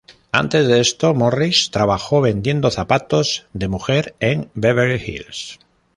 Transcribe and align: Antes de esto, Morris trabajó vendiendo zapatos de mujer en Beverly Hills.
Antes 0.31 0.67
de 0.67 0.79
esto, 0.79 1.13
Morris 1.13 1.69
trabajó 1.69 2.21
vendiendo 2.21 2.71
zapatos 2.71 3.45
de 3.53 3.67
mujer 3.67 4.15
en 4.19 4.49
Beverly 4.55 4.95
Hills. 4.99 5.59